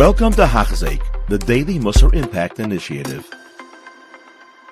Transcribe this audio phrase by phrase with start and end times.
[0.00, 3.28] Welcome to Hachzik, the Daily Musar Impact Initiative.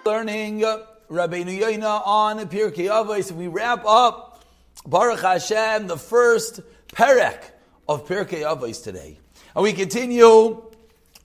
[0.07, 3.31] Learning uh, Rabbeinu Yoina on Pirkei Avos.
[3.31, 4.43] We wrap up
[4.87, 6.63] Baruch Hashem, the first
[6.95, 7.43] perek
[7.87, 9.19] of Pirkei Avos today.
[9.55, 10.63] And we continue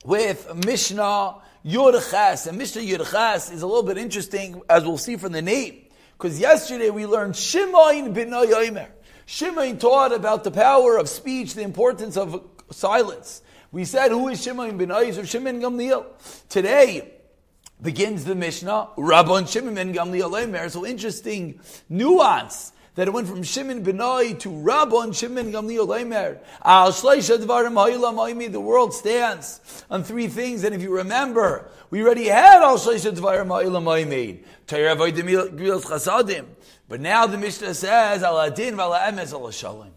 [0.03, 1.35] with Mishnah
[1.65, 2.47] Yurchas.
[2.47, 5.81] And Mishnah Yurchas is a little bit interesting, as we'll see from the name.
[6.17, 8.89] Because yesterday we learned Shimon bin Yomer.
[9.25, 13.41] Shimon taught about the power of speech, the importance of silence.
[13.73, 16.05] We said, who is Shimon Oiz or Shimon Gamliel?
[16.47, 17.11] Today
[17.81, 20.69] begins the Mishnah, Rabban Shimon ben Gamliel Emer.
[20.69, 26.39] So interesting nuance that it went from Shimon ben Oy to Rabban Shimon Gamliel Emer.
[26.63, 30.63] Al the world stands on three things.
[30.63, 33.47] And if you remember, we already had Al Shleisha Dvarim
[34.67, 36.45] Chasadim.
[36.87, 39.89] But now the Mishnah says, Al Adin Vala Emes Al Shalom.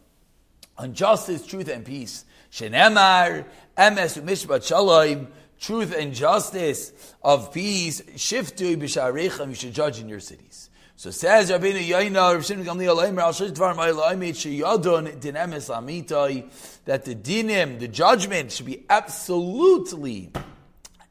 [0.79, 2.25] On justice, truth, and peace.
[2.57, 3.45] Shenemar,
[3.77, 5.29] emes mishpat shalom,
[5.61, 6.91] truth and justice
[7.23, 10.71] of peace, shiftu b'sharechem, you should judge in your cities.
[10.97, 16.49] So says Rabbeinu Yoina, Rav Shimon Gamliel Omer, Al Shish Dvar Ma'il Din Emes Amitai,
[16.87, 20.31] that the dinim, the judgment, should be absolutely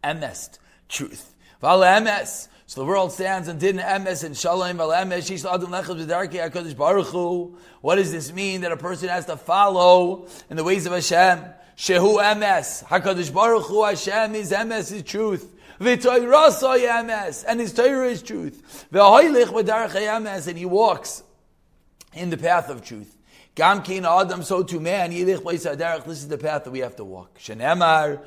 [0.04, 0.58] emest,
[0.90, 1.36] truth.
[1.62, 6.76] Val emes, so the world stands and din emes and shalom val emes adam hakadosh
[6.76, 7.56] baruch hu.
[7.82, 11.46] What does this mean that a person has to follow in the ways of Hashem?
[11.78, 15.54] Shehu emes hakadosh baruch hu Hashem is emes is truth.
[15.80, 18.88] V'toyrasay emes and his Torah is truth.
[18.92, 21.22] V'hoilich v'darkei emes and he walks
[22.14, 23.16] in the path of truth.
[23.54, 27.38] Gam kein adam so to man This is the path that we have to walk.
[27.38, 28.24] Shenemar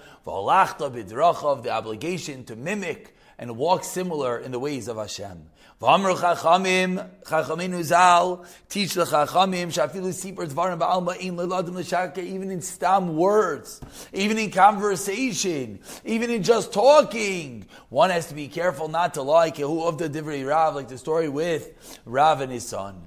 [1.62, 5.48] the obligation to mimic and walk similar in the ways of Hashem.
[5.81, 12.50] V'amru chachamim, chachamim uzal, teach the chachamim, shafilu sipar dvarim ba'alma in leladim l'shaka, even
[12.50, 13.80] in stam words,
[14.12, 17.64] even in conversation, even in just talking.
[17.91, 20.98] One has to be careful not to lie, kehu of the divrei Rav, like the
[20.98, 23.01] story with Rav and his son.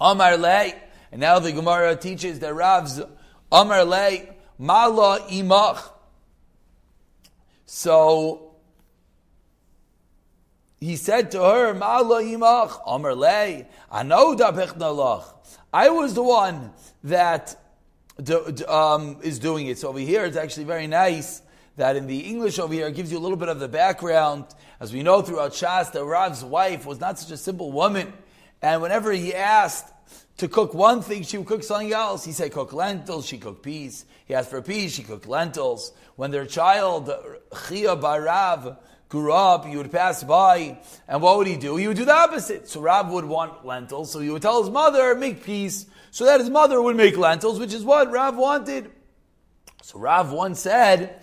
[0.00, 0.74] Amar lei,
[1.12, 3.00] and now the Gemara teaches that Rav's
[3.52, 4.28] Amar lei,
[4.58, 5.88] mala imach.
[7.66, 8.45] So,
[10.86, 12.02] he said to her, I
[15.88, 17.56] was the one that
[18.68, 19.78] um, is doing it.
[19.78, 21.42] So over here, it's actually very nice
[21.74, 24.44] that in the English over here, it gives you a little bit of the background.
[24.78, 28.12] As we know throughout Shas, that Rav's wife was not such a simple woman.
[28.62, 29.92] And whenever he asked
[30.36, 32.24] to cook one thing, she would cook something else.
[32.24, 34.04] He said cook lentils, she cooked peas.
[34.26, 35.90] He asked for peas, she cooked lentils.
[36.14, 37.10] When their child,
[37.50, 38.78] Chiya bar Rav,
[39.08, 41.76] grew up, he would pass by, and what would he do?
[41.76, 42.68] He would do the opposite.
[42.68, 46.40] So Rav would want lentils, so he would tell his mother, make peace, so that
[46.40, 48.90] his mother would make lentils, which is what Rav wanted.
[49.82, 51.22] So Rav once said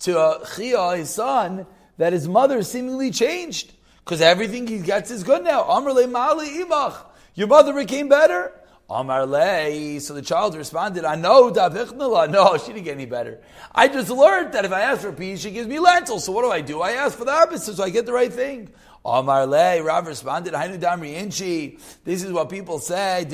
[0.00, 1.66] to uh, Chiya, his son,
[1.96, 3.72] that his mother seemingly changed,
[4.04, 5.62] because everything he gets is good now.
[5.64, 6.96] Amrle Mali Imach.
[7.34, 8.52] Your mother became better.
[8.88, 9.98] Amar lei.
[9.98, 13.40] So the child responded, I know, no, she didn't get any better.
[13.74, 16.24] I just learned that if I ask for peas, she gives me lentils.
[16.24, 16.80] So what do I do?
[16.80, 18.70] I ask for the opposite so I get the right thing.
[19.04, 19.80] Amar lei.
[19.80, 21.78] Rav responded, Hainu damri inchi.
[22.04, 23.26] This is what people say.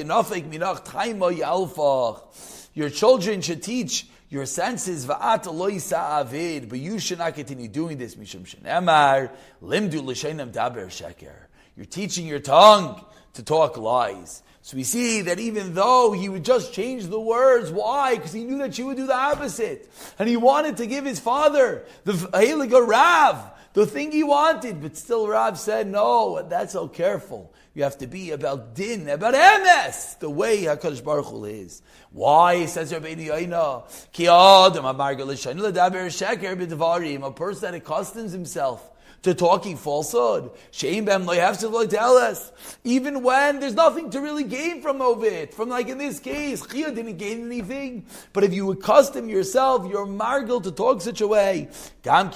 [2.74, 8.14] Your children should teach your senses va'at avid, but you should not continue doing this.
[8.14, 9.30] Mishum shenemar
[9.62, 11.34] limdu l'shenam daber sheker.
[11.76, 13.04] You're teaching your tongue
[13.34, 14.42] to talk lies.
[14.64, 18.14] So we see that even though he would just change the words, why?
[18.14, 19.90] Because he knew that she would do the opposite.
[20.18, 24.80] And he wanted to give his father, the Heliga Rav, the thing he wanted.
[24.80, 27.52] But still Rav said, no, that's so careful.
[27.74, 31.80] You have to be about din, about emes, the way HaKadosh Baruch Hu is.
[32.10, 34.92] Why, says Rabbeinu Yoina, ki adam a
[37.32, 40.50] person that accustoms himself to talking falsehood.
[40.70, 42.52] Shame them they have to tell us.
[42.84, 45.54] Even when there's nothing to really gain from of it.
[45.54, 48.04] From like in this case, Chiya didn't gain anything.
[48.32, 51.68] But if you accustom yourself, you're margal to talk such a way,
[52.02, 52.30] then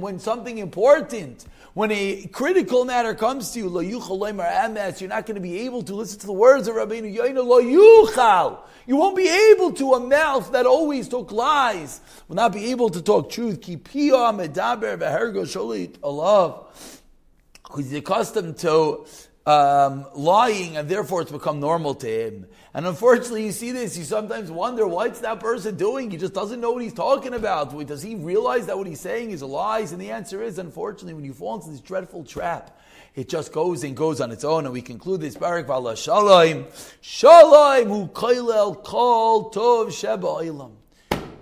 [0.00, 5.36] when something important when a critical matter comes to you, La Yukalima, you're not going
[5.36, 8.58] to be able to listen to the words of Rabbeinu Yoina, lo yuchal.
[8.86, 12.90] You won't be able to, a mouth that always talk lies, will not be able
[12.90, 13.60] to talk truth.
[13.60, 15.98] Kipiyah medaber v'hergo sholit.
[17.62, 19.06] Because he's accustomed to
[19.44, 22.46] um, lying, and therefore it's become normal to him.
[22.74, 26.10] And unfortunately, you see this, you sometimes wonder, what's that person doing?
[26.10, 27.76] He just doesn't know what he's talking about.
[27.86, 29.92] Does he realize that what he's saying is lies?
[29.92, 32.78] And the answer is, unfortunately, when you fall into this dreadful trap,
[33.14, 34.64] it just goes and goes on its own.
[34.64, 36.66] And we conclude this barak v'ala shalom.
[37.00, 40.72] Shalom hu koilel kol tov sheba ilam.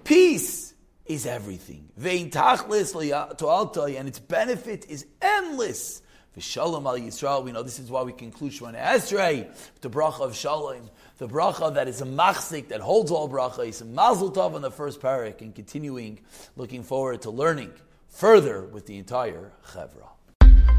[0.02, 0.74] Peace
[1.06, 1.88] is everything.
[1.96, 2.92] Vein tachlis
[3.38, 6.02] to and its benefit is endless.
[6.40, 7.44] V'shalom al Yisrael.
[7.44, 9.46] We know this is why we conclude Shemona Esrei,
[9.82, 10.88] the bracha of Shalom,
[11.18, 13.68] the bracha that is a machzik that holds all bracha.
[13.68, 16.18] Is a mazel tov on the first parak, and continuing,
[16.56, 17.72] looking forward to learning
[18.08, 20.08] further with the entire chevra.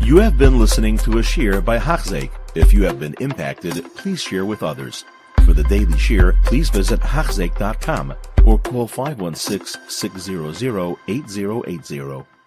[0.02, 2.32] You have been listening to a shiur by Hachzik.
[2.56, 5.06] If you have been impacted, please share with others.
[5.46, 8.16] For the daily shiur, please visit Hachzik.com
[8.46, 12.41] or call 516 600 8080.